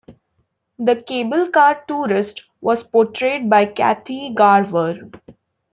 [0.79, 5.11] The Cable car tourist was portrayed by Kathy Garver.